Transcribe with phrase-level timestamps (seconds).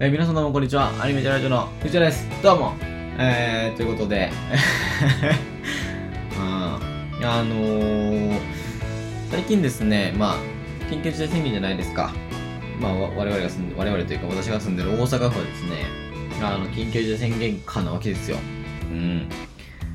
[0.00, 0.90] えー皆さんどうもこんにちは。
[1.00, 2.26] アニメテラジオの藤田です。
[2.42, 2.72] どうも。
[3.16, 4.26] えー、ということで、
[6.36, 6.42] うん、
[7.24, 8.40] あのー、
[9.30, 10.36] 最近ですね、まあ、
[10.90, 12.12] 緊急事態宣言じゃないですか。
[12.80, 15.86] まあ、わ我々が住んで、我々というか私が住んでる大阪府はですね、
[16.42, 18.38] あの、緊急事態宣言下なわけですよ。
[18.90, 19.28] うん。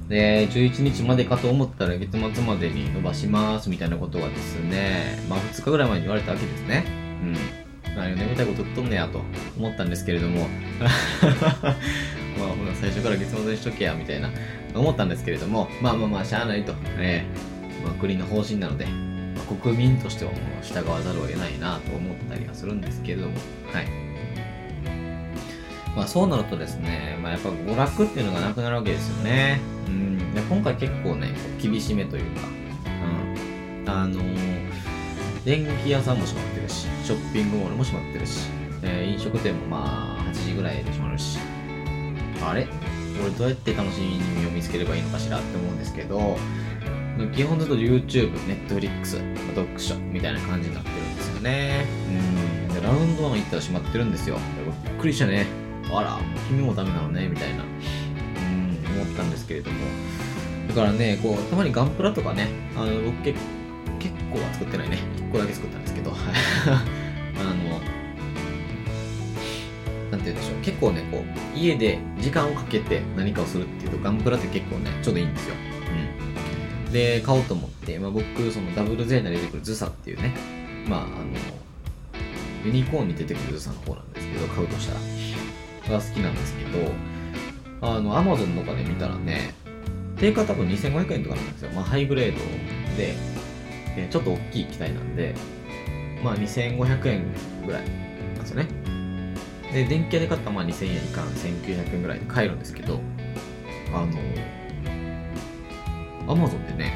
[0.08, 6.86] で、11日までかと思ったら月末までに伸ばしますみたいなことがですね、まあ2日ぐらい前に言われたわけですね。
[7.22, 7.69] うん。
[7.96, 9.22] 何を眠たいこと言っとんねやと
[9.58, 10.48] 思ったんですけれども、
[10.82, 14.30] まあほら最初から月末にしとけやみたいな
[14.74, 16.74] 思ったんですけれども、まあまあまあしゃあないと。
[16.74, 17.26] ね
[17.84, 23.34] まあ国の方針なので、まあ国民としてはもう従わざるを得ないなと思ったりはするんですけれども、
[23.72, 23.88] はい。
[25.96, 29.60] まあそうなるとですね、まあやっぱ娯楽っていうのがなくなるわけですよね。
[29.88, 30.34] うん。
[30.34, 31.30] で今回結構ね、
[31.62, 32.42] 厳しめというか、
[33.84, 33.90] うん。
[33.90, 34.69] あのー
[35.46, 38.48] 電気屋さんも閉まってるし、ショッピングモールも閉まってるし、
[38.84, 41.40] えー飲食店もまあ8時ぐらいで閉まるし、
[42.44, 42.68] あれ？
[43.22, 46.38] 俺どうやって楽しみを見つければいいのかしらって思うんですけど、
[47.36, 48.34] 基本ずっと YouTube、
[48.68, 49.18] Netflix、
[49.54, 51.86] 読書みたいな感じになってるんですよね。
[52.70, 52.74] うん。
[52.74, 54.38] で、ラウンドワン行ったら閉まってるんですよ。
[54.86, 55.46] びっくりしたね。
[55.92, 57.64] あら、君もダメなのね、みたいな。
[57.64, 59.78] うん、思ったんですけれども。
[60.70, 63.38] だからね、こう、たまにガンプラとかね、あの、僕結
[64.30, 65.00] 結構は作ってないね。
[65.18, 67.80] 1個だけ作ったんですけど、 あの、
[70.12, 70.62] なんて言うんでしょう。
[70.62, 75.56] 結構ね、こう、家で時間をかけて何かをするっていうと、ガンプラって結構ね、ちょうどいいんですよ。
[76.86, 76.92] うん。
[76.92, 80.34] で、買おうと思って、まあ僕、そのダブルゼーナで出てくるズサっていうね、
[80.88, 81.10] まあ、あの、
[82.66, 86.92] ユニコーンに出てくるズサの方なんですけど、買うとしたら、が好きなんですけど、
[87.82, 89.56] あの、アマゾンとかで見たらね、
[90.18, 91.72] 定価多分2500円とかなんですよ。
[91.72, 92.40] まあ、ハイグレード
[92.98, 93.16] で、
[93.98, 95.34] えちょっと大きい機体なんで、
[96.24, 97.24] まあ2500円
[97.66, 98.68] ぐらいなんですよね。
[99.74, 103.00] で、電気屋で買ったまあ2000円以下、1900円ぐらいで買えるんですけど、
[103.94, 104.08] あの、
[106.32, 106.94] アマゾンでね、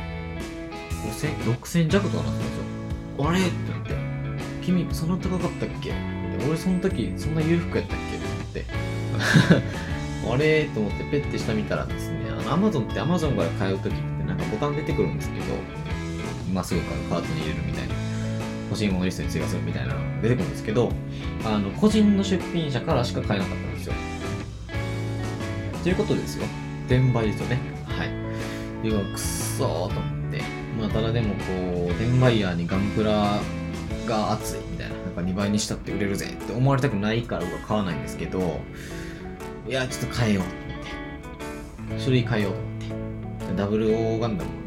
[1.08, 2.64] 5000、6000弱とかなったんですよ。
[3.30, 3.40] あれ？
[3.40, 3.94] ってなって、
[4.64, 5.90] 君そんな高かったっけ？
[5.90, 5.96] で
[6.48, 8.18] 俺その時そんな裕福やったっけ？
[8.18, 10.30] って思って。
[10.34, 10.66] あれ？
[10.74, 15.46] と思ってペッて下見たらですね、あの、アマゾンってアマゾンから買う時ってなんかボタン出てくるんですけど、
[16.54, 17.96] 今すぐ買うカートに入れるみたいな、
[18.70, 20.92] 欲しいものリストに追加するみたいなのが出てくるんですけど、
[21.44, 23.94] あの、個人の出品者からしか買えなかったんですよ。
[25.82, 26.46] ということですよ。
[26.86, 27.60] 転売ですよね。
[27.88, 28.88] はい。
[28.88, 30.44] で、うわくっそーと思って。
[30.80, 33.40] まあ、ただでもこう、転売ヤーにガンプラ
[34.06, 38.60] が熱いみたいな、なんか2倍にしたって売れるぜって思われたくないから僕は買わないんですけど、
[39.68, 42.04] いや、ちょっと変えようと思って。
[42.04, 43.58] 種類変えようと思って。
[43.58, 44.63] ダブルオーガンダム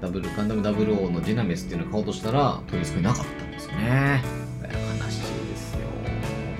[0.00, 4.22] ダブル、ガンダムダブルオーのジェナメスっていうのを買おうとしたら、取り付けなかったんですよね。
[4.62, 4.68] 悲
[5.10, 5.86] しいですよ。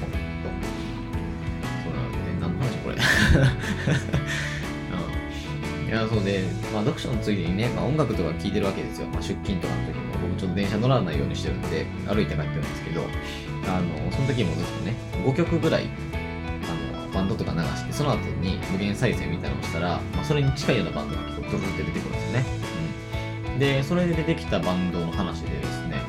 [0.01, 0.17] ほんと。
[1.85, 2.97] そうなので、ね何の話これ。
[5.83, 6.43] うんいや、そうで、
[6.73, 9.07] まあ、読書のついでにね、まあ、音楽とか聴いてるわけですよ。
[9.09, 13.03] まあ、出勤とかの時も、僕ちょっと電車乗らないようにしてるんで、歩いて帰ってるんですけど、
[13.69, 14.95] あの、その時もずっとね、
[15.25, 15.89] 5曲ぐらい、
[16.65, 22.66] あの、バンドとか流して、その後に無限再生みたいなのをしたら、まあ、それに近いようなバンドが結構ドルって出てくるんですよね。
[23.59, 26.03] で、それで出てきたバンドの話でですね、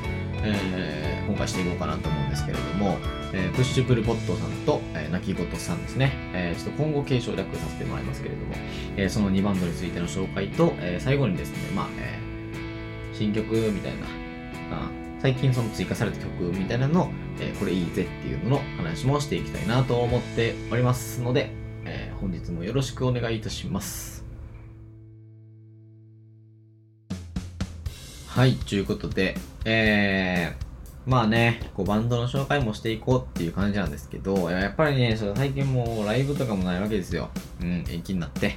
[0.43, 2.97] えー今回していこうかなと思うんですけれども、
[3.33, 8.53] えープッシュプルポットさんと、えー、泣き言さんですね、えーちょっと今後継承略させてもらいますけれども、
[8.95, 14.05] えーその2バンドについての紹介と、えー最後にですね、まあ、えー新曲みたいな、
[14.71, 14.89] あ
[15.21, 21.51] 最近その追加された曲みたいなの、えーこれいいぜっていうのの話もしていきたいなと思っておりますので、
[21.83, 24.16] えー本日もよろしくお願いいたします。
[28.37, 37.31] はい、ということで、えー、まあね、こうバンドの紹介もしていこうっていう感じなんですけど、やっぱりね、その最近もうライブとかもないわけですよ。
[37.59, 38.55] うん、延期になって。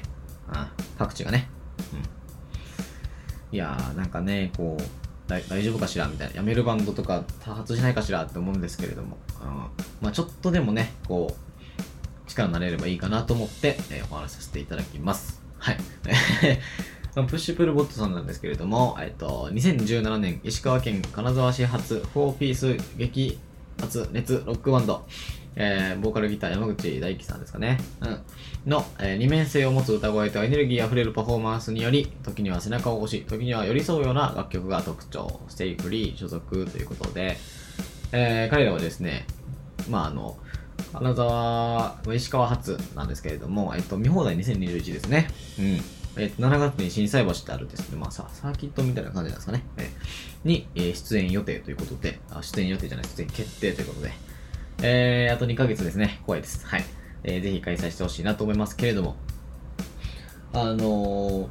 [0.50, 1.48] あ各地がね。
[1.94, 3.56] うん。
[3.56, 4.82] いやー、なんかね、こう、
[5.26, 6.36] 大大丈夫かしらみたいな。
[6.36, 9.16] やめるバンドとか多発しないかしらって思うんですけれども。
[9.42, 9.48] うん、
[10.02, 15.41] まあちょっとでもね、こう、力になれればいいかなと思って、えーお話しさせていただきます。
[15.56, 15.78] はい。
[17.15, 23.39] プッシュプルボットさんなんですけれども、えっと、2017年、石川県金沢市発4ピース激
[23.80, 25.04] 発熱ロックバンド、
[25.57, 27.78] えーボーカルギター山口大輝さんですかね。
[28.01, 28.71] うん。
[28.71, 37.39] の、えー二面性を持つ歌声とエネルギーあふれるパフォーマンスにより、時には背中を押し、時には寄り添うような楽曲が特徴、ステイフリー所属ということで、
[38.13, 39.27] えー彼らはですね、
[39.89, 40.36] まああの、
[40.92, 45.28] 金沢、石川発なんですけれども、えっと、見放題2021ですね。
[45.59, 45.80] うん。
[46.20, 49.64] えっと、7月に心斎橋ってあるんですね、まあさ、サーキットみたいな感じなんですかね。
[49.78, 54.12] えーに、えー出演予定ということで、あ、出演予定じゃない、出演決定ということで、
[54.82, 56.20] えー、あと2ヶ月ですね。
[56.26, 56.66] 怖いです。
[56.66, 56.84] はい。
[57.24, 59.16] えー、ぜひ開催してほしいなと思いますけれども。
[60.52, 61.48] あのー、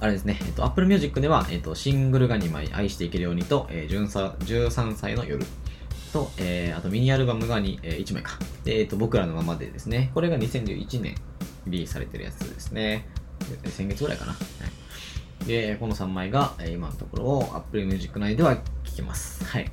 [0.00, 5.44] あれですね、えっと、Apple Music では、えっと、シングルが2枚、愛していけるようにと、えー、13歳の夜
[6.12, 8.38] と、えー、あとミニアルバムが2、えー、1枚か。
[8.64, 11.14] で、えっと、僕らのままでですね、これが2011年
[11.66, 13.06] リリースされてるやつですね。
[13.66, 14.32] 先月ぐらいかな。
[14.32, 14.38] は
[15.42, 18.62] い、で、この3枚が、え、今のところを Apple Music 内では聴
[18.96, 19.44] けます。
[19.44, 19.70] はい。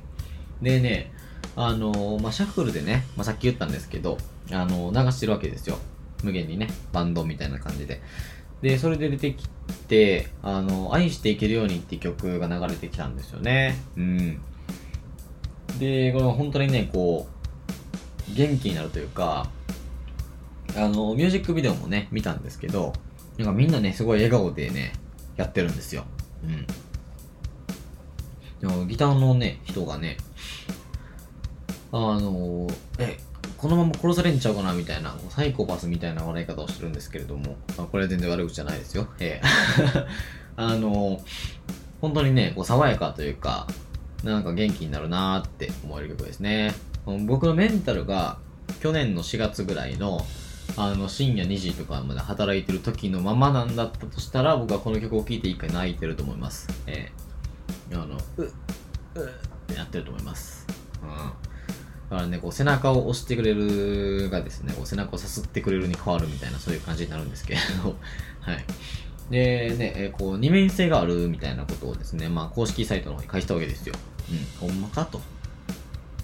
[0.62, 1.12] でね、
[1.56, 4.18] あのー、まあ、シャッフルでね、まあ、さっき言ったんですけど、
[4.50, 5.78] あのー、流してるわけですよ。
[6.22, 8.00] 無限にね、バンドみたいな感じで。
[8.62, 9.48] で、それで出てき
[9.88, 13.76] て、あの、愛していけるようにって曲が流れてきたんですよね。
[13.96, 14.40] うん。
[15.78, 19.50] で、これ本当にね、こう、元気になるというか、
[20.76, 22.92] あの、ミュージックビデオもね、見たんですけど、
[23.38, 24.92] なんかみんなね、すごい笑顔でね、
[25.36, 26.04] やってるんですよ。
[26.44, 26.66] うん。
[28.60, 30.18] でもギターのね、人がね、
[31.92, 32.68] あの
[32.98, 33.18] え、
[33.56, 39.08] このまま殺されんちゃうかなみたいな、サイコパスみたいな笑い方をしてるんですけれども、まあ、これは全然悪口じゃないですよ。
[39.18, 39.46] ええ
[40.56, 41.22] あの
[42.00, 43.66] 本当にね、こう爽やかというか、
[44.24, 46.74] なんか元気になるなーって思える曲ですね。
[47.26, 48.38] 僕のメンタルが
[48.80, 50.24] 去年の4月ぐらいの
[50.76, 56.68] あの深夜2時とかまで働いてる時のままなんだったとしたら僕はこの曲を聴いて一回泣いてると思います。
[56.86, 57.10] え
[57.90, 58.50] えー、あの、う、うっ
[59.66, 60.66] てやってると思います。
[61.02, 61.08] うん。
[61.08, 67.96] だからね、こう背中を押してくれるがですね、こう背中をさすってくれるに変わるみたいなそういう感じになるんですけれど、
[68.40, 68.64] はい。
[69.30, 73.94] で、ね、えー、こう二面性があるみたいなことをですね、まあ公式サイトの方に返したわけですよ。
[74.62, 75.20] うん、ほんまかと。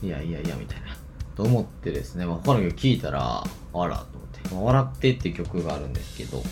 [0.02, 0.96] いやいやいや、みたいな。
[1.36, 4.15] と思ってですね、まあ、他の曲聴いたら、あら、と
[4.52, 6.42] 笑ってっていう曲があるんですけど、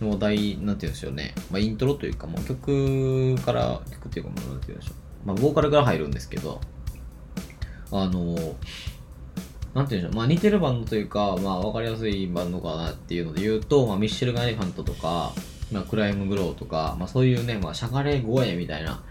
[0.00, 4.92] もう大、なんて言うんでしょうね、まあ、イントロというか、もう曲から、曲っていうか、なんて言うんでしょ
[5.24, 5.26] う。
[5.26, 6.60] まあ、ボーカルから入るんですけど、
[7.90, 8.34] あの
[9.74, 15.32] なんて言うんでしょう、まあ似てるバンドというか、まあわかりやすいバンドかなっていうので言うと、まあミッシェル・ガイファントとか、
[15.70, 19.02] まあクライム・グローとか、まあそういうね、まあしゃがれ声みたいな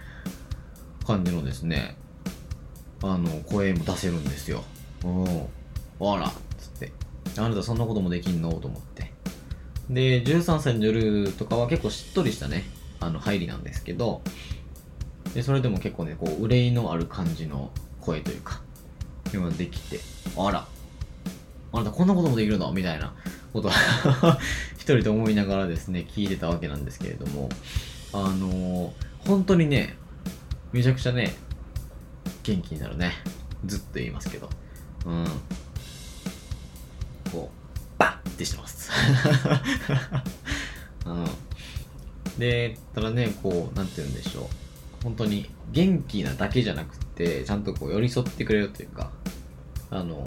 [1.05, 1.97] 感じのですね、
[3.01, 4.63] あの、声も出せるんですよ。
[5.03, 5.25] うん。
[5.25, 6.31] あら、
[7.37, 8.51] あなたそんなこともできんの？
[8.53, 9.11] と思って。
[9.89, 12.63] で、13歳の夜とかは結構しっとりしたね、
[12.99, 14.21] あの、入りなんですけど、
[15.33, 17.71] で、それでも結構ね、こう、憂いのある感じの
[18.01, 18.61] 声というか、
[19.57, 19.99] できて、
[20.37, 20.67] あら、
[21.73, 22.71] あなたこんなこともできるの？
[22.71, 23.13] みたいな
[23.53, 24.39] ことは
[24.75, 27.49] 一人で思いながらですね、聞いてたわけなんですけれども、
[28.13, 28.91] あのー、
[29.27, 29.97] 本当にね、
[30.71, 31.35] めちゃくちゃね、
[32.43, 33.11] 元気になるね。
[33.65, 34.49] ずっと言いますけど。
[35.05, 35.25] うん。
[37.31, 38.91] こう、バッってしてます。
[41.05, 41.25] うん。
[42.39, 44.45] で、ただね、こう、なんて言うんでしょう。
[45.03, 49.11] 本当に元気なだけじゃなくて、ちゃんとこう寄り添ってくれるというか、
[49.89, 50.23] あの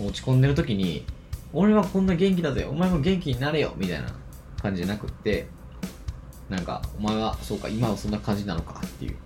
[0.00, 1.04] 落ち込んでる時に、
[1.52, 4.08] 俺はこんな元気だぜ、お前も元気になれよ、みたいな
[4.60, 5.46] 感じじゃなくって、
[6.48, 9.16] なんか、お前は、そうか、今はそんな感じなのかっていう。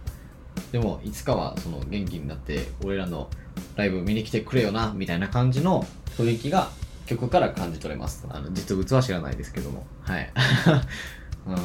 [0.72, 3.30] でも、いつかはその元気になって、俺らの
[3.78, 5.86] ライブ見に来てくれよな、みたいな感じの
[6.16, 6.72] 雰囲気が
[7.06, 8.26] 曲から感じ取れます。
[8.28, 9.86] あの、実物は知らないですけども。
[10.02, 10.32] はい。
[11.46, 11.54] うん。
[11.54, 11.62] だ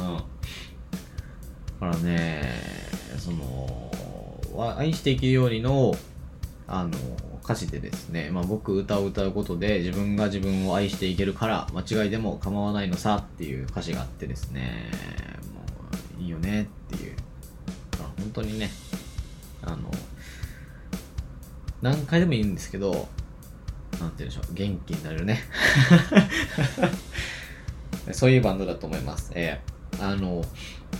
[1.80, 2.54] からね、
[3.18, 3.90] その、
[4.78, 5.92] 愛していけるようにの、
[6.68, 6.90] あの、
[7.42, 14.88] 歌詞でですね、まあ、僕歌を歌うことで自分が自分を愛していけるから間違いでも構わないのさっていう歌詞があってですね、
[15.52, 15.60] も
[16.20, 16.62] ういいよね
[16.94, 17.16] っていう。
[18.18, 18.70] 本当にね、
[19.62, 19.90] あの、
[21.84, 23.08] 何回でもいいんですけど、なんて
[24.00, 25.40] 言うんでしょう、元気になれるね。
[28.12, 29.32] そういうバンドだと思います。
[29.34, 30.42] えー、あの、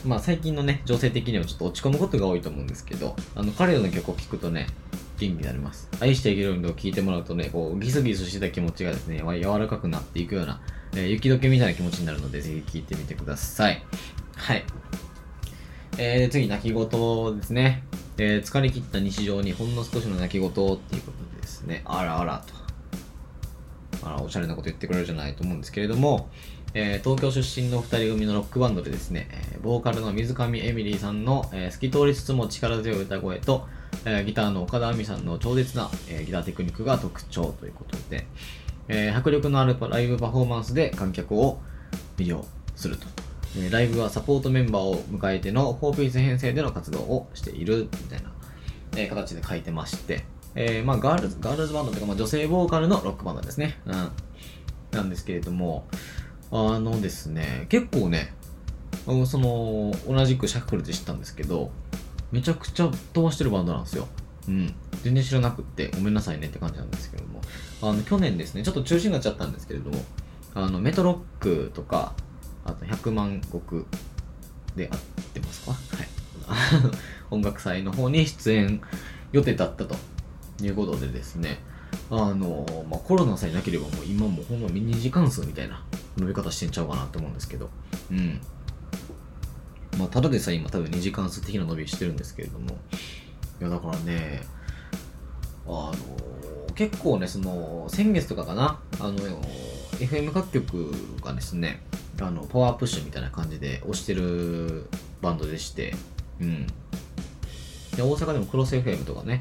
[0.05, 4.67] まあ、最近のね、情勢的にはちょっと落ち込むことが多いと思うんですけど、あの、彼らの曲を聴くとね、
[5.19, 5.89] 元気になります。
[6.01, 10.61] 愛していけるのを聴いてもらうとね、こう、ギスギスしてた気持ちがですね、柔らかくなっていくような、
[10.93, 13.83] えー、雪解けみたいな気持ちになるので、ぜひ聴いてみてください。
[14.37, 14.65] はい。
[15.97, 17.85] えー、次、泣き言ですね。
[18.17, 24.07] えー、疲れ切った日常にほんの少しの泣き言っていうことですね、あらあらと。
[24.07, 26.29] あら、おしゃれなこと言ってくれるじゃないと思うんですけれども、
[26.75, 33.69] えー、東京出身の2人組のロックバンドでですね、え、ボーカルの水上エミリーさんの、えー、透き通りつつも力強い歌声と、
[34.05, 38.27] えー、ギターの岡田亜美さんの超絶な、えー、ギターテクニックが特徴ということで、
[38.89, 41.61] えー、迫力のあるライブパフォーマンスで観客を
[42.17, 42.45] 魅了
[42.75, 43.07] すると。
[43.59, 48.33] えライブはサポートメンバーを迎えての4ピース編成での活動をしているみたいな、
[48.97, 53.79] え形で書いてまして、えー、まあガールズ、ガールズバンドというか、まあ、女性ボーカルのロックバンドですね。
[53.87, 54.11] うん。
[54.93, 55.87] なんですけれども、
[56.51, 58.33] あのですね、結構ね、
[59.27, 61.73] その、同じくシャッフルで知ったんですけど、
[62.31, 64.09] めちゃくちゃ飛ばしてるバンドなんですよ。
[64.49, 64.75] うん。
[65.03, 67.41] 全然知らなくって、ごめんなさいねって感じなんですけども。
[67.83, 69.99] あの、去年ですね、ちょっと中止になっちゃったんですけれども、
[70.55, 72.15] あの、メトロックとか、
[72.65, 73.51] あと100万石
[74.77, 74.99] で合っ
[75.35, 75.73] てますか？
[75.73, 76.09] はい。
[77.31, 78.81] 音楽祭の方に出演
[79.33, 79.97] 予定だったと
[80.63, 81.59] いうことでですね、
[82.11, 85.83] あの、まあ、コロナさえなければもう今もうほんまミニ時間数みたいな
[86.19, 87.71] 伸び方してんちゃうかなって思うんですけど、
[88.11, 88.41] うん。
[89.99, 92.77] まあ、ただでさえ今多分2時間数的な伸びしてるんですけれども、
[93.61, 94.43] いやだからね、
[95.67, 95.95] あの、
[96.75, 99.15] 結構ね、その、先月とかかな、あの、
[99.99, 100.93] FM 各局
[101.23, 101.83] がですね、
[102.21, 104.87] あの、パワープッシュみたいな感じで押してる
[105.21, 105.95] バンドでして、
[106.41, 106.67] うん。
[107.97, 109.41] で、大阪でもクロス FM とかね、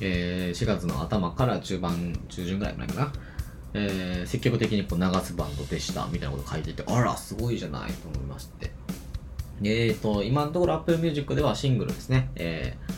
[0.00, 3.12] えー4月の頭から中盤、中旬ぐらいまでかな、
[3.74, 8.70] えー積極的にこう流すバンドでしたみたいなこと書いてて、あら、すごいじゃないと思いまして。
[9.62, 12.92] えーと、今のところ Apple Music ではシングルですね、えー、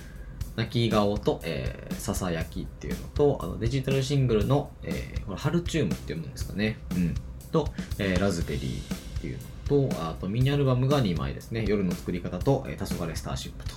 [0.56, 6.78] 泣き顔と、えー、ささやきっていうのと、あのデジタルシングルの、えー、これハルチュームって読むんですかね。
[6.94, 7.14] うん。
[7.50, 11.64] と、えーラズベリーっていうのと、あとミニアルバムが2枚ですね。
[11.68, 13.76] 夜の作り方と、えー、黄昏スターシップと。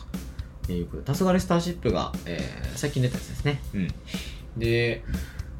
[0.67, 3.61] えーいうことで黄昏スターシップが、えー最近出たやつですね。
[3.75, 3.87] うん。
[4.57, 5.03] で、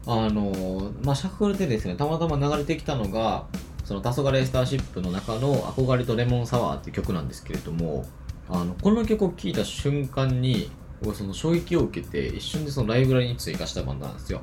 [0.08, 3.46] あのーまあ、シャッフルでですね、たまたま流れてきたのが、
[3.84, 8.06] その黄昏スターシップの中の憧れとレモンサワーっていう曲なんですけれども、
[8.50, 10.72] あの、この曲を聴いた瞬間に、
[11.04, 14.42] 僕その衝撃を受けて、一瞬でそのライブラリに追加したバンドなんですよ。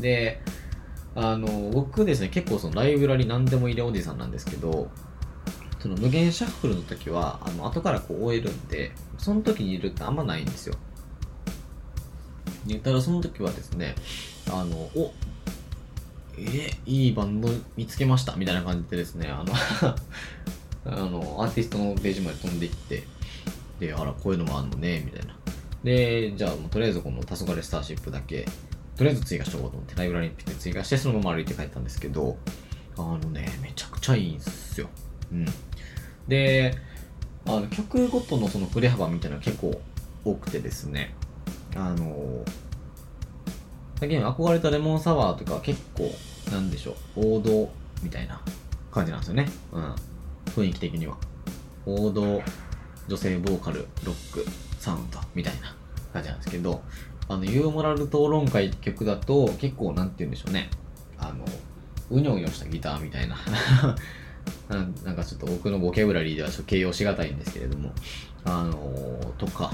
[0.00, 0.40] で、
[1.20, 4.88] あの、僕ですね、結構そのライブラリ何でも入れおじさんなんですけど、
[5.80, 10.76] その無限シャッフルの時は、あの、後からこう終えるんで、その時にいるってあんまないんですよ。
[12.66, 13.96] ねただその時はですね、
[14.48, 15.12] あの、お
[16.36, 19.52] えいいバンド見つけましたみたいな感じでですね、あの
[20.86, 23.02] あの、アーティストのページまで飛んでいって、
[23.80, 25.34] で、あら、こういうのもあんのね、みたいな。
[25.82, 28.46] で、じゃあとりあえずこの黄昏スターシップだけ、
[28.98, 32.36] とりあえず追加しとこうと思って、ライブラリにピッて追加して、そのまま歩いて帰ったんですけど、
[32.96, 34.88] あのね、めちゃくちゃいいんすよ。
[35.30, 35.46] うん。
[36.26, 36.74] で、
[37.46, 39.80] あの曲ごとのその振れ幅みたいなの結構
[40.24, 41.14] 多くてですね、
[41.76, 42.44] あの、
[44.00, 46.12] 最近憧れたレモンサワーとか結構、
[46.50, 47.70] なんでしょう、王道
[48.02, 48.42] みたいな
[48.90, 49.48] 感じなんですよね。
[49.72, 49.94] うん。
[50.46, 51.16] 雰囲気的には。
[51.86, 52.42] 王道、
[53.06, 54.44] 女性ボーカル、ロック、
[54.80, 55.76] サウンドみたいな
[56.12, 56.82] 感じなんですけど、
[57.28, 60.70] あの、ユーモラル討論会曲だと、結構、なんて言うんでしょうね。
[61.18, 61.44] あの、
[62.10, 63.36] うにょうにょしたギターみたいな。
[64.68, 67.92] なんなんかちょっと僕のボキャブラリーでは形容しがたいんですけれども、
[68.44, 69.72] あのとか、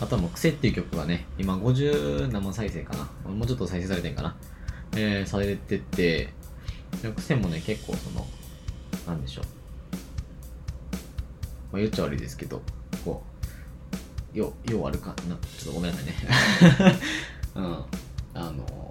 [0.00, 3.30] あとはもう癖っていう曲がね、今50何万再生かな。
[3.30, 4.36] もうちょっと再生されてんかな。
[4.96, 6.30] えー、されてて、
[7.16, 8.26] 癖もね、結構その、
[9.06, 9.44] なんでしょう。
[11.72, 12.62] まあ、言っちゃ悪いですけど、
[13.04, 13.33] こう、
[14.34, 15.36] よ、ようあるかな。
[15.58, 16.14] ちょっとごめんなさいね。
[17.56, 17.84] うん。
[18.34, 18.90] あの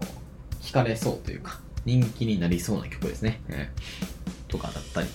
[0.62, 3.41] 惹かれそうというか、人気になりそうな曲ですね。
[3.50, 4.13] えー
[4.53, 5.07] とかだったり、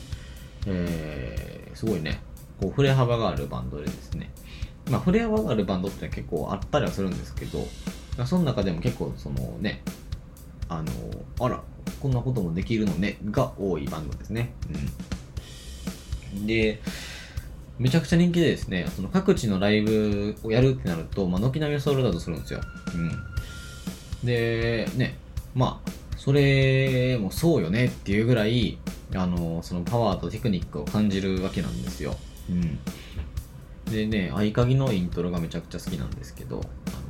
[0.66, 2.20] えー、すごいね、
[2.61, 4.30] こう、振れ幅があるバンドでですね、
[4.90, 7.66] まあ、振れ幅があるバンドって結構あったりはするんですけど、
[8.26, 9.82] その中でも結構そのね、
[10.68, 10.92] あの、
[11.40, 11.62] あら、
[12.00, 14.52] こんなこともできるのね、が多いバンドですね。
[16.35, 16.47] うん。
[16.47, 16.80] で、
[17.78, 22.61] めちゃくちゃ人気でですね、その各地のライブをやるってなると、まあ、軒並みソールドアウトするんですよ。
[22.94, 24.26] うん。
[24.26, 25.18] で、ね、
[25.54, 28.78] まあ、それもそうよねっていうぐらい、
[29.14, 32.16] あの、そのパワーとテクニックを感じるわけなんですよ。
[32.50, 32.78] うん。
[33.90, 36.61] でね、合鍵のイントロがめちゃくちゃ好きなんですけど、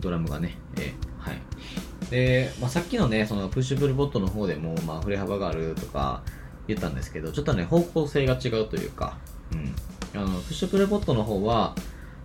[0.00, 2.10] ドラムがね、えーはい。
[2.10, 6.22] で、まあ、さっきのね、そのプッシュプルボットの方でも、まあ、振れ幅があるとか
[6.66, 9.18] 言ったんですけど、ちょっとね、方向性が違うというか、
[9.52, 9.74] うん。
[10.18, 11.76] あの、プッシュプルボットの方は、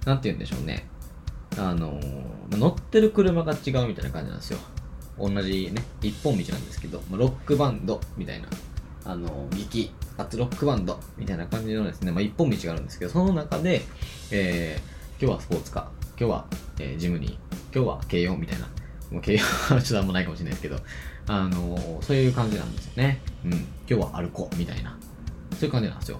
[0.06, 0.88] なんて言うんでしょうね。
[1.56, 2.00] あの
[2.50, 4.58] 乗ってる車が違うみたいな感じなんですよ。
[5.20, 8.48] 同じね、一本道なんですけど、ロックバンドみたいな、
[9.06, 13.84] あの、劇、あとロックバンドみたいな感じのですね、まあ、一本道があるんですけど、その中で、
[14.32, 15.84] えー、今日はスポーツカー、
[16.18, 16.46] 今日は、
[16.80, 17.32] えージムニー、
[17.74, 18.66] 今日は軽音みたいな、
[19.12, 20.78] もう軽音はちょっとあんまないかもしれないですけど、
[21.28, 23.22] あのそういう感じなんですよね。
[23.46, 23.52] うん。
[23.52, 24.98] 今日は歩こうみたいな、
[25.52, 26.20] そういう感じなんですよ。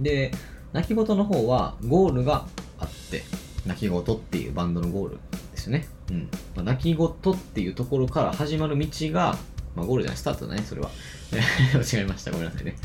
[0.00, 0.32] で、
[0.74, 2.46] 泣き言の方はゴールが
[2.80, 3.22] あって、
[3.64, 5.18] 泣き言っていうバンドのゴール
[5.52, 5.86] ですよね。
[6.10, 6.28] うん。
[6.56, 9.36] まあ、泣き言っていうところから始まる道が、
[9.76, 10.90] まあゴールじゃない、スタートだね、それは。
[11.32, 12.76] 違えました、ごめんなさいね。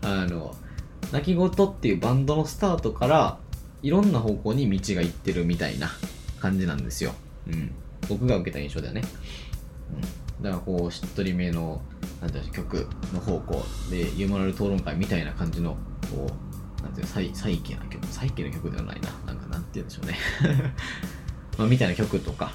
[0.00, 0.56] あの、
[1.12, 3.38] 泣き言っていうバンドのスタートから、
[3.82, 5.90] いろんな方向に道が行ってるみたいな
[6.40, 7.12] 感じなんですよ。
[7.46, 7.72] うん。
[8.08, 9.02] 僕が受けた印象だよね。
[10.38, 10.42] うん。
[10.42, 11.82] だからこう、しっとりめの、
[12.22, 15.76] なんていうの曲の方向で、ユーモラル討論会みたいな感じの、
[16.10, 16.53] こう、
[16.84, 19.08] なんていうの、サイサイケな曲、サイケな曲ではないな。
[19.26, 20.16] なんか、なんて言うんでしょうね。
[21.58, 22.52] まあ、みたいな曲とか、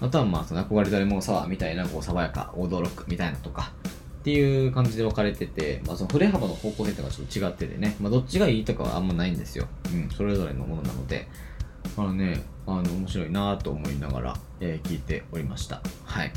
[0.00, 3.72] あとはまあ、その憧れたレモンサワーみたいな、こう、爽やか、驚くみたいなとか、
[4.20, 9.66] っていう感じで分かれてて、まあ、その振れ幅の方向性とかちょっと違っててね、まあ、どっちがいいとかはあんまないんですよ。
[9.92, 11.28] うん、それぞれのものなので、
[11.96, 15.80] あのね、あの、面白いなと思いながら、えー、聞いておりました。
[16.04, 16.32] はい。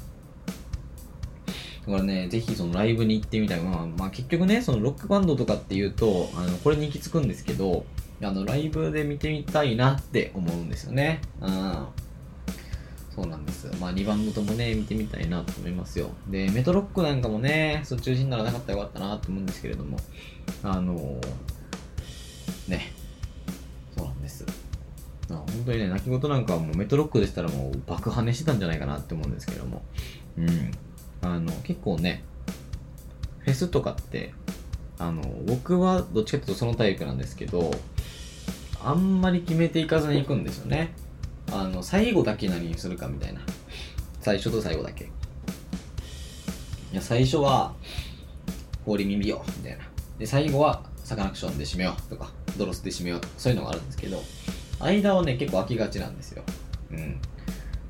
[1.89, 3.61] だからね、ぜひそのライブに行ってみたい。
[3.61, 7.83] まあ、まあ、結局ね、そのロックバンドとかっていうと、あの、これに行き着くんですけど、
[8.21, 11.19] あの、ライブで見てみたいなって思うんですよね。
[11.41, 11.87] うん。
[13.15, 13.65] そうなんです。
[13.81, 16.11] まあ、2バンドともね、見てみたいなと思いますよ。
[16.27, 19.97] で、メトロックなんかもね、そっち中心ならなかったらよかったなと思うんですけれども、
[20.61, 21.21] あのー、
[22.69, 22.91] ね、
[23.97, 24.45] そうなんです。
[25.27, 29.81] 本当にね、泣き言なんかはもうメトロックでしたらもう爆跳ねしてたんじゃないかなって思うんですけども、
[30.37, 30.71] うん。
[31.21, 32.23] あの、結構ね、
[33.39, 34.33] フェスとかって、
[34.97, 37.71] あの、僕はどっちかっていうとそのタイプなんですけど、
[38.83, 40.93] あんまり決めていかずに行くんですよね。
[41.51, 43.41] あの、最後だけ何にするかみたいな。
[44.21, 45.05] 最初と最後だけ。
[45.05, 45.07] い
[46.93, 47.73] や、最初は、
[48.85, 49.83] 氷耳よ、みたいな。
[50.17, 54.21] で、最後は、サカナクションで締めようとか、ドロスで締めようとか、そういうのがあるんですけど、
[54.79, 56.43] 間はね、結構空きがちなんですよ。
[56.91, 57.19] うん。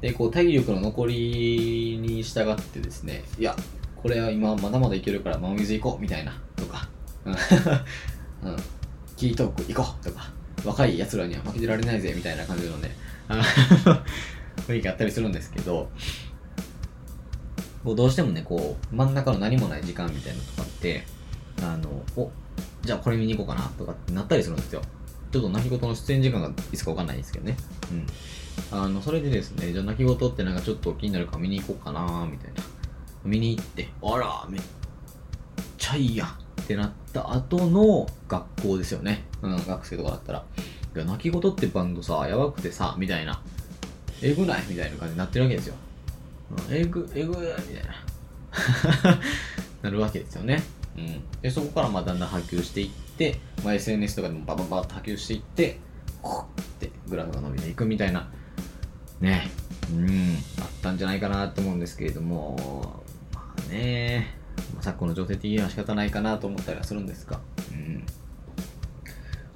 [0.02, 3.56] で、こう、体力の残りに従ってですね、いや、
[3.96, 6.90] これは今まだまだいけるから、真水行こう、みたいな、とか、
[7.26, 7.36] うん、
[9.18, 10.32] キートーク行こう、とか、
[10.64, 12.96] 若い奴らには負けてられないぜ、みたいな感じのね、
[14.68, 15.90] 雰囲気あったりするんですけど、
[17.84, 21.04] こうどうしてもね、こう、真ん中の何もない時間みたいなのとかって、
[21.62, 22.32] あの、お、
[22.84, 24.82] じゃあこれ見に行こうかな、とかってなったりするんですよ。
[25.32, 27.56] ちょっと泣き言の出演時間がいつかわかんないんですけどね。
[27.92, 28.06] うん。
[28.72, 32.64] あの、それでですね、じゃあ泣き言ってなんかちょっと気になるか見に行こうかな、みたいな。
[33.24, 34.62] 見に行って、あら、めっ
[35.78, 36.26] ちゃいいや
[36.62, 39.26] ってなった後の学校ですよね。
[39.42, 40.46] うん、学生とかだったら。
[40.96, 43.42] いや、泣き言ってバンドさ、やばくてさ、みたいな。
[44.22, 44.64] えぐない？
[44.68, 45.76] みたいな感じになってるわけですよ。
[46.70, 49.20] うん、えぐ、えぐみたいな。
[49.82, 50.64] なるわけですよね。
[50.98, 51.22] うん。
[51.42, 55.80] で、そこからまあだんだん波及していって、まあ、SNS とかでもバババッと波及していって、
[56.22, 58.30] こうってグラフが伸びていくみたいな、
[59.22, 59.50] ね。
[59.92, 63.02] うん、あったんじゃないかなと思うんですけれども、
[63.34, 64.36] まあね、
[64.82, 67.40] 昨今の情勢的には仕方ないかなと思ったりはするんですが、
[67.72, 68.06] うん。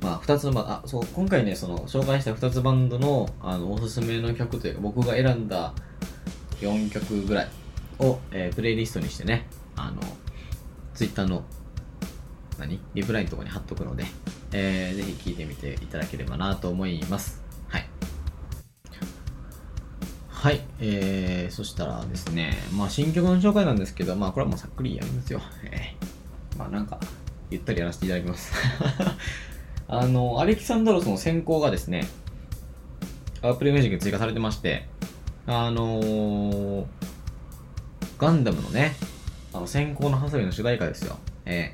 [0.02, 5.74] まあ、2つの、あ、そう、今回ね、その、紹介した2つバンドの、あの、おすすめの曲というか、僕が選んだ
[6.60, 7.48] 4曲ぐらい
[8.00, 10.02] を、えー、プレイリストにしてね、あの、
[10.94, 11.44] ツイッターの、
[12.60, 12.80] 何？
[12.94, 14.06] リプライのところに貼っとくので、
[14.52, 17.43] えー、ぜひ聴いてみていただければなと思います。
[20.44, 20.60] はい。
[20.82, 25.40] えー、そしたらですね、まあ、新曲の紹介なんですけど、まあ、これはもうさっくりやるんですよ。
[25.64, 27.00] えー、まあ、なんか、
[27.50, 28.52] ゆったりやらせていただきます。
[29.88, 32.10] あの、アレキサンドロスの先行がですね、
[33.42, 34.86] アップルミュージックに追加されてまして、
[35.48, 36.86] あのー、
[38.18, 38.98] ガンダムのね、
[39.54, 41.20] あの、閃光のハサウェイの主題歌ですよ。
[41.46, 41.74] え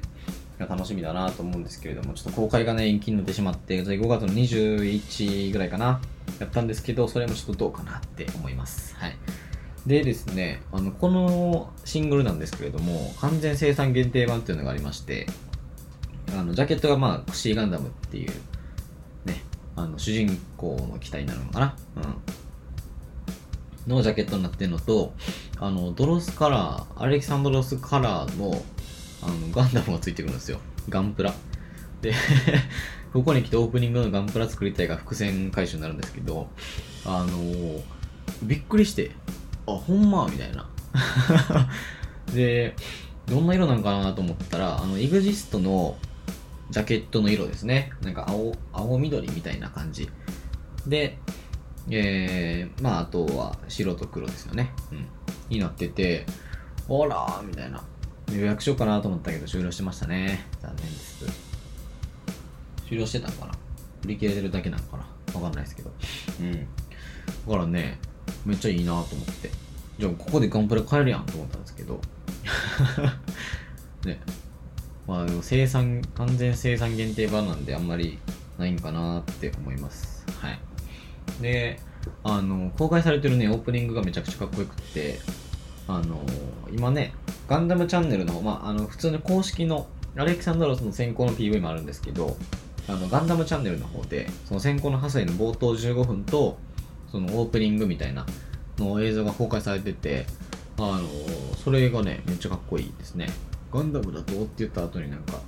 [0.60, 6.00] ー、楽しみだなと思うんですけれども、ちょっと公開がね、延期になってしまって、5月の21ぐらいかな、
[6.40, 8.96] やったんですけど、それもちょっとどうかなって思います。
[8.96, 9.18] はい。
[9.86, 15.28] でですね、あの、このシングルなんですけれども、完全生産限定盤っていうのがありまして、
[16.38, 18.32] あの、ジャケットがまあ、シーガンダムっていう、
[19.26, 19.44] ね、
[19.76, 21.76] あの、主人公の機体になるのかな
[23.88, 23.96] うん。
[23.96, 25.14] のジャケットになってるのと、
[25.58, 28.62] あの、ドロスカラー、アレキサンドロスカラーの、
[29.24, 30.60] あの、ガンダムがついてくるんですよ。
[30.90, 31.34] ガンプラ。
[32.02, 32.14] で
[33.14, 36.48] ここに来てオープニングのガンプラ作りたいが伏線回収になるんですけど、
[37.06, 37.82] あのー、
[38.44, 39.12] びっくりして、
[39.66, 40.28] あ、ほんま？
[40.28, 40.70] みたいな。
[42.34, 42.76] で、
[43.26, 45.98] どんな色なんかなと思ったら、あの、エグジストの
[46.70, 47.92] ジャケットの色ですね。
[48.02, 50.10] なんか青、青緑みたいな感じ。
[50.86, 51.18] で、
[51.90, 54.72] えー、まあ、あとは白と黒ですよね。
[54.92, 55.08] うん。
[55.50, 56.26] になってて、
[56.88, 57.84] ほらーみたいな。
[58.32, 60.46] 予約しようかなと思ったけど終了してましたね。
[60.62, 61.49] 残念です。
[62.90, 63.54] 終了してたのかな？
[64.04, 65.06] 売り切れてるだけなのかな？
[65.36, 65.92] わかんないですけど。
[66.42, 66.54] うん。
[66.54, 66.60] だ
[67.48, 68.00] からね、
[68.46, 69.52] めっちゃいいなと思って。
[70.00, 72.02] じゃあ、ここでガンプラ買えるやんと思ったんですけど。
[74.06, 74.20] ね。
[75.06, 78.18] まあ、生産、完全生産限定版なんであんまり
[78.58, 80.26] ないんかなって思います。
[80.40, 80.60] はい。
[81.42, 81.80] で、
[82.24, 85.20] あの、公開されてるね、オープニングがめちゃくちゃかっこよくって、
[85.88, 86.22] あの、
[86.72, 87.14] 今ね、
[87.48, 92.38] ガンダムチャンネルの、まあ、あの、普通の公式の、アレキサンドロスの先行の PV もあるんですけど、
[92.88, 96.58] あの、ガンダムチャンネルの方で、その先行のハサイの冒頭15分と、
[97.12, 98.26] そのオープニングみたいな
[98.78, 100.26] の映像が公開されてて、
[100.78, 101.08] あの、
[101.64, 103.28] それがね、めっちゃかっこいいですね。
[103.72, 105.40] ガンダムだとって言った後になんか、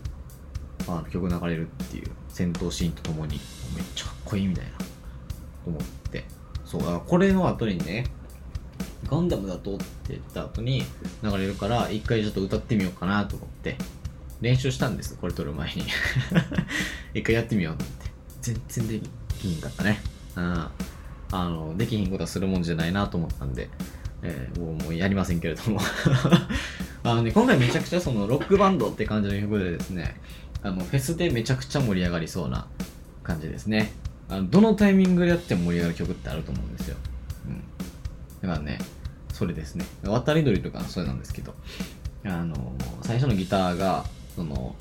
[0.87, 3.39] あの曲流れるっていう戦闘シーンとともに
[3.75, 4.85] めっちゃかっこいいみたいなと
[5.67, 6.25] 思って
[6.65, 8.05] そう、だからこれの後にね、
[9.07, 10.83] ガンダムだとって言った後に
[11.21, 13.77] 流れるから、一回ちょっと歌ってみようかなと思って、
[14.41, 15.83] 練習したんです、これ撮る前に。
[17.13, 18.11] 一回やってみようと思って。
[18.41, 19.07] 全然で
[19.39, 20.01] きひんかったね。
[20.35, 20.43] うん。
[20.43, 20.69] あ
[21.31, 23.69] の、できひんことはするもんじゃないなと思ったんで、
[24.23, 25.79] えーもうやりませんけれども。
[27.03, 30.19] あのね、今回めちゃくちゃそのロックバンドって感じの曲でですね、
[30.63, 32.67] あの、フェスでめちゃくちゃ盛り上がりそうな
[33.23, 33.93] 感じですね。
[34.29, 36.97] あのどのタイミングでやっても盛り上がる曲ってあると思うんですよ。
[37.47, 37.61] うん。
[38.47, 38.79] だからね、
[39.33, 39.85] それですね。
[40.03, 41.53] 渡り鳥とかそれなんですけど、
[42.25, 44.75] あの、最初のギターが、その、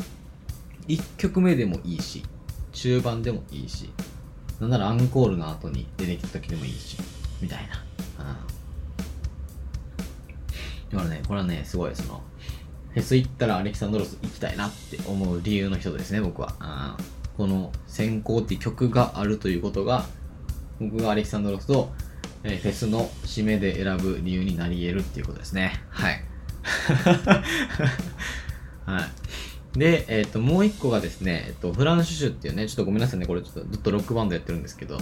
[0.88, 2.24] 1曲目でもいいし、
[2.72, 3.90] 中盤でもいいし、
[4.60, 6.96] なんならアンコールの後に出てきた時でもいいし、
[7.40, 7.84] みたいな。
[8.24, 8.32] うん。
[10.96, 12.22] だからね、これはね、すごいその、
[12.92, 16.96] フェス行ったらアレキサンドロス行きたいなって思う理由の一つですね、僕は。
[16.98, 17.04] うん
[17.40, 20.04] この先行って曲があるということが、
[20.78, 21.90] 僕がアレキサンドロスと、
[22.44, 25.82] えフェスの締めで選ぶ理由になり得るっていうことですね。
[25.88, 26.22] はい。
[28.84, 29.04] はい。
[29.74, 34.98] で、えっ、と、もう一個がですね、えっ、と、フランシュシュっていうね、ちょっとごめんなさいね、これちょっとずっとロックバンドやってるんですけど、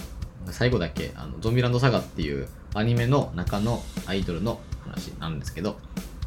[0.50, 5.78] 最後だけ、あの、ゾンビランドサガっていうアニメの中のアイドルの話なんですけど、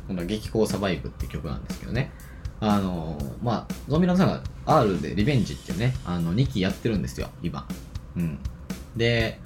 [0.08, 2.12] この激高サバイブっていう曲なんですけどね、
[2.60, 4.30] あのまあ、ゾンビランドサ
[4.66, 7.68] ガ R でリベンジっていうね、あの、2期やってるんですよ、今。
[8.16, 8.40] うん。
[8.96, 9.40] で、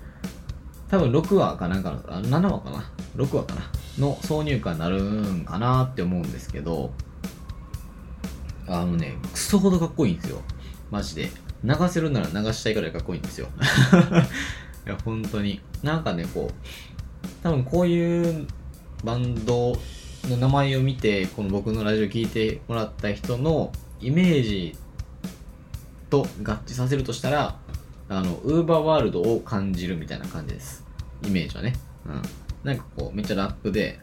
[0.89, 3.61] 多分6話かなんか、7話かな ?6 話かな？
[3.99, 6.91] の挿入歌になるんかなって思うんですけど、
[8.67, 10.41] あのね、クソほどかっこいいんですよ。
[10.91, 11.29] マジで。
[11.63, 13.47] 流せるなら流したいくらいかっこいいんですよ。
[14.85, 15.61] いや、本当に。
[15.83, 18.47] なんかね、こう、多分こういう
[19.03, 19.75] バンド
[20.29, 24.77] の名前を見て、この僕のラジオ聞いてもらった人のイメージ
[26.09, 27.57] と合致させるとしたら、
[28.09, 30.83] あの、ウーバーワールドを感じるみたいな感じです。
[31.23, 31.73] イメージはね。
[32.05, 32.21] うん。
[32.63, 33.99] なんかこう、めっちゃラップで、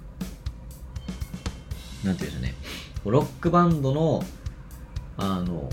[2.02, 2.54] なんていうんでしょうね。
[3.04, 4.24] ロックバンドの、
[5.16, 5.70] あの、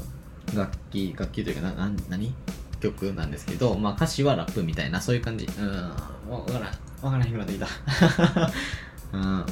[0.56, 2.34] 楽器、楽器というか、な、な、何
[2.80, 5.45] 曲なんですけど、まあ歌詞はラップみたいな、そういう感じ。
[5.45, 6.32] うん。
[6.32, 6.63] わからん。
[7.02, 7.67] わからんくなってきた。
[9.13, 9.45] うん。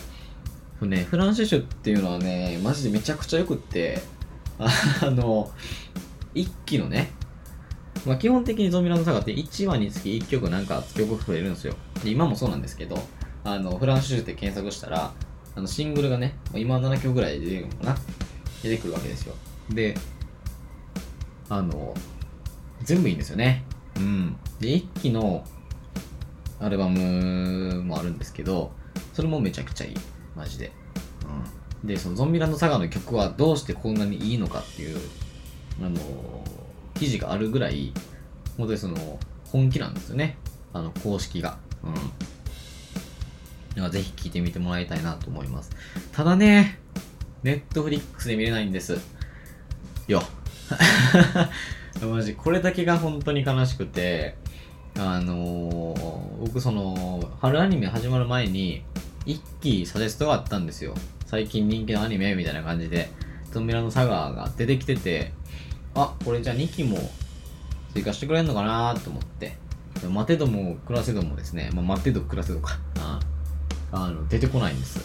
[0.79, 4.01] そうね、フランシュシュっていうのはね、マジでめちゃくちゃよくって、
[4.59, 4.69] あ
[5.09, 5.51] の、
[6.35, 7.11] 一期のね、
[8.05, 11.75] まあ、基本的にゾンビランドサガって1話につき1曲なんか曲増えるんですよ。
[12.03, 13.03] で、今もそうなんですけど、
[13.43, 15.13] あの、フランシュシュって検索したら、
[15.55, 17.97] あの、シングルがね、まあ今7曲ぐらい出てくるのかな？
[18.61, 19.35] 出てくるわけですよ。
[19.69, 19.95] で、
[21.49, 21.93] あの、
[22.83, 23.63] 全部いいんですよね。
[23.97, 24.37] うん。
[24.59, 25.45] で、一期の
[26.59, 28.71] アルバムもあるんですけど、
[29.13, 29.95] それもめちゃくちゃいい。
[30.35, 30.71] マジで。
[31.83, 31.87] うん。
[31.87, 34.99] で、そのゾンビランドサガの曲はどうしてこんなにいいのかっていう、
[35.81, 36.43] あの、
[36.95, 37.93] 記事があるぐらい、
[38.57, 40.37] 本当にその、本気なんですよね。
[40.73, 41.57] あの、公式が。
[41.83, 41.93] うん。
[41.93, 42.07] だか
[43.75, 45.69] らぜひ聞いてみてもらいたいなと思います。
[46.11, 46.79] ただね、
[47.43, 48.99] ネットフリックスで見れないんです。
[50.07, 50.23] よ。
[52.01, 54.35] マジ、これだけが本当に悲しくて、
[54.97, 58.83] あのー僕その、春アニメ始まる前に、
[59.25, 60.93] 一期サジェストがあったんですよ。
[61.25, 63.09] 最近人気のアニメみたいな感じで、
[63.51, 65.33] ゾンビラのサガーが出てきてて、
[65.95, 66.97] あ、これじゃあ2期も
[67.93, 69.57] 追加してくれんのかなと思って。
[70.07, 72.79] 待てども暮らせどもですね、まあ、待てど暮らせどか。
[72.99, 73.19] あ
[73.91, 74.99] あの、出てこないんです。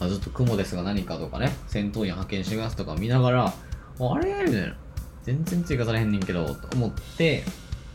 [0.00, 3.54] あずっと雲ですが何かとかね、戦闘員派遣しますとか見ながら、
[4.00, 4.44] あれ？
[4.44, 4.76] みたいな。
[5.24, 7.44] 全然追加されへんねんけど、と思って、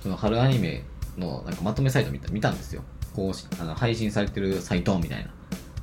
[0.02, 0.84] その春アニメ
[1.18, 2.84] のなんかまとめサイト見た見たんですよ。
[3.16, 5.32] こうあの配信されてるサイトみたいな。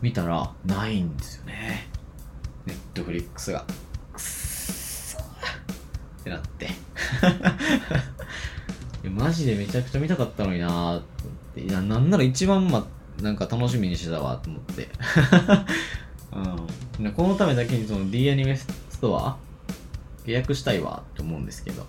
[0.03, 1.89] 見たら、ないんですよね。
[2.65, 3.65] ネットフリックスが。
[4.13, 5.25] くっそーっ
[6.25, 6.67] てなって。
[6.67, 6.69] い
[9.05, 11.03] やマジでめちゃくちゃ見たかったのになーっ
[11.55, 11.61] て。
[11.61, 12.87] いや、なんなら一番ま、
[13.21, 14.89] なんか楽しみにしてたわと思って。
[17.01, 17.13] うん。
[17.13, 18.67] このためだけにその D アニメス
[19.01, 19.37] トア
[20.31, 21.85] 契約したいわって思うんですけど。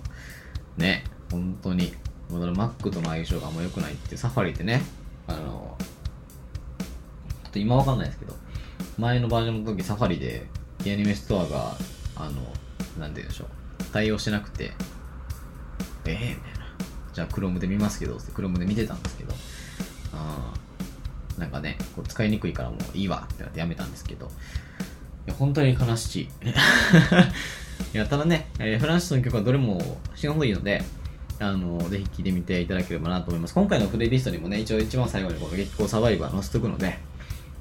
[0.77, 1.93] ね、本当に。
[2.31, 4.81] まだ Mac との相性があんま良くないって、サファリってね、
[5.27, 5.77] あの、
[7.43, 8.35] ちょっと今わかんないですけど、
[8.97, 10.47] 前のバージョンの時サファリで
[10.81, 11.75] アニメストアが、
[12.15, 12.41] あの、
[12.97, 13.47] なんて言うんでしょう、
[13.91, 14.71] 対応してなくて、
[16.05, 16.65] ええみたいな。
[17.13, 19.33] じゃあ Chrome で見ますけど、って Chrome で見てたんですけど、
[20.13, 20.53] あ
[21.37, 24.29] なんかね、こう使いにくいからもういいわってなってやめたんですけど、い
[25.27, 26.29] や本当に悲しい。
[27.93, 29.81] いや、ただね、えー、フランシスの曲はどれも
[30.15, 30.81] 死ぬほどいいので、
[31.39, 33.53] あの、ぜひ聴いてみていただければなと思います。
[33.53, 36.97] 今回のプレイリストにもね、一応一番最後にこの月光サバイバー載せとくので、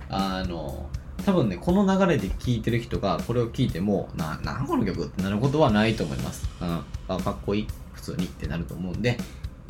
[0.08, 0.88] あの、
[1.24, 6.48] 多分ね、この流れで聴いてる人がこれを聴いても、な、なんこの曲ってなることはないと思います。
[6.60, 6.84] うん。
[7.08, 7.66] あ、かっこいい。
[7.92, 9.18] 普通にってなると思うんで、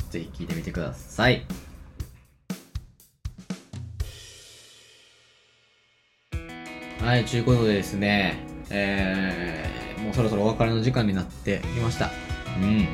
[0.09, 1.45] ぜひ聴いてみてください。
[7.01, 12.09] はい、ということでですね、えー、もうそろそろお別れの時間になってきました。
[12.61, 12.85] うん。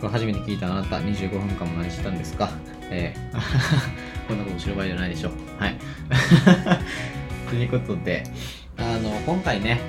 [0.00, 2.50] これ初めて聞いたあなた、25分間も何してたんですか？
[2.90, 3.38] えー、
[4.28, 5.30] こんなことしてる場合じゃないでしょ。
[5.58, 5.76] はい。
[7.50, 8.24] ということで、
[8.78, 9.80] あの、今回ね、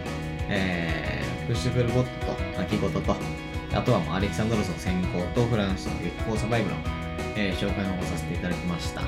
[0.49, 3.15] えー、プッシュブルボットと、泣き言と、
[3.73, 6.75] あとはもうアレキサンドロスの先行とフランスの月光サバイブの、
[7.35, 9.01] えー紹介の方をさせていただきました。
[9.01, 9.07] うん。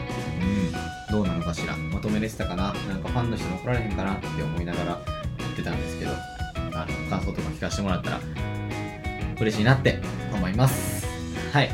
[1.12, 1.76] どうなのかしら？
[1.78, 2.74] まとめれてたかな？
[2.88, 4.14] なんかファンの人に怒られへんかな？
[4.14, 5.02] って思いながら
[5.40, 6.12] 言ってたんですけど、
[6.82, 8.20] あの、感想とか聞かせてもらったら、
[9.40, 10.00] 嬉しいなって
[10.34, 11.06] 思います。
[11.52, 11.70] はい。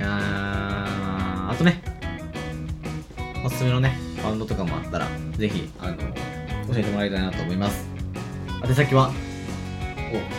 [0.00, 1.82] あーあとね、
[3.44, 7.88] おすすめのね、バンドとかもあったら、ぜひ、あの、教えてもらいたいなと思います。
[8.64, 9.12] 宛先は、お、こ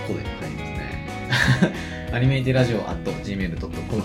[0.08, 2.12] こで書いてますね。
[2.14, 4.04] アニメイテラジオ at gmail.com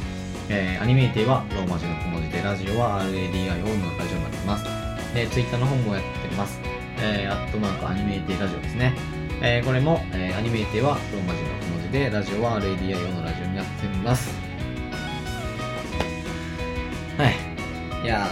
[0.48, 4.64] えー、アニメイテはローマ字の小文字で、ラジオは RADIO のラジオになってます。
[5.14, 6.60] で、ツイッターの方もやってます。
[6.98, 9.15] えー、アットマークアニメイテラジオですね。
[9.48, 14.34] えー、これも、えー、アニメイテはローマ字の小文字で、ラジオは RADIO のラジオになってます。
[17.16, 18.04] はい。
[18.04, 18.26] いや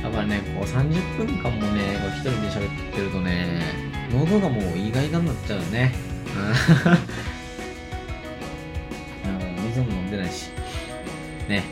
[0.00, 3.62] ー、やっぱりね、こう30分間もね、こう一人で喋ってるとね、
[4.10, 5.94] 喉がもう意外がになっちゃうね。
[9.24, 10.50] うん水も飲んでないし。
[11.48, 11.62] ね、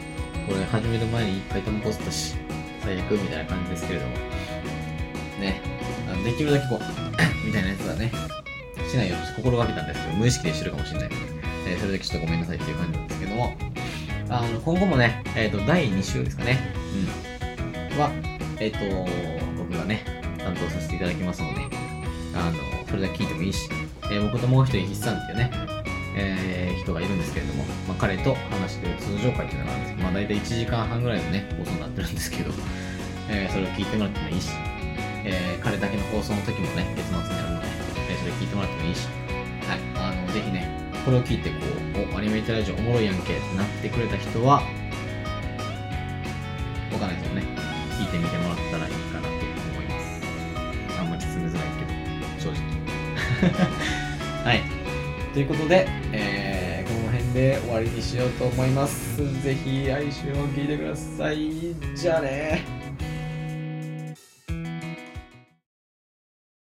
[0.47, 2.37] これ始める前に一回タバコ吸ったし、
[2.85, 4.13] 最悪みたいな感じですけれども。
[5.41, 5.61] ね、
[6.25, 7.06] できるだけこう、
[7.47, 8.11] みたいなやつはね、
[8.91, 11.17] しないように心がけたんですけど、無意識でしてるかもしれないので、
[11.69, 13.57] えーそれだけちょっとごめんなさいっていう感じなんですけども、
[14.29, 16.59] あの、今後もね、えっ、と、第2週ですかね、
[17.93, 18.11] うん、は、
[18.59, 18.79] えっ、と、
[19.57, 20.03] 僕がね、
[20.39, 21.61] 担当させていただきますので、
[22.35, 23.69] あの、それだけ聞いてもいいし、
[24.11, 25.51] え僕ともう一人、筆算っていうね、
[26.17, 32.51] えー人がいるんですけれども、まあ、彼と話してる通常会っていうのがあるんですけど、まあ、大体1時間半ぐらいのね、放送になってるんですけど、
[33.29, 34.51] えーそれを聞いてもらってもいいし、
[35.27, 37.67] えー彼だけの放送の時もね、月末にあるので、
[38.09, 39.09] えーそれ聞いてもらってもいいし、
[39.67, 40.71] はい、あの、ぜひね、
[41.05, 41.57] これを聞いて、こ
[42.11, 44.63] う、お、アニメイトラジオおもろいやんけってなってくれた人は、
[46.93, 47.43] わかんないですよね、
[47.99, 51.01] 聞いてみてもらったらいいかなと思います。
[51.01, 52.63] あんまり進めづらいけど、正直。
[54.47, 54.63] はい。
[55.35, 59.17] ということで、えー、この辺で終わりにしようと思います。
[59.43, 61.75] ぜひ来週も聞いてください。
[61.95, 62.76] じゃあね